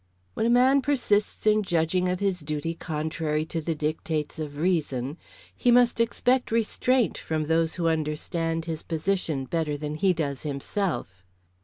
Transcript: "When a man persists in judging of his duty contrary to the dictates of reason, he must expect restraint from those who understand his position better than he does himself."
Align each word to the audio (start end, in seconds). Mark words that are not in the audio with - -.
"When 0.33 0.47
a 0.47 0.49
man 0.49 0.81
persists 0.81 1.45
in 1.45 1.61
judging 1.61 2.09
of 2.09 2.19
his 2.19 2.39
duty 2.39 2.73
contrary 2.73 3.45
to 3.45 3.61
the 3.61 3.75
dictates 3.75 4.39
of 4.39 4.57
reason, 4.57 5.19
he 5.55 5.69
must 5.69 5.99
expect 5.99 6.49
restraint 6.51 7.19
from 7.19 7.43
those 7.43 7.75
who 7.75 7.85
understand 7.87 8.65
his 8.65 8.81
position 8.81 9.45
better 9.45 9.77
than 9.77 9.93
he 9.93 10.11
does 10.11 10.41
himself." 10.41 11.23